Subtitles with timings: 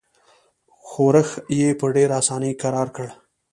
[0.87, 1.29] ښورښ
[1.59, 3.07] یې په ډېره اساني کرار کړ.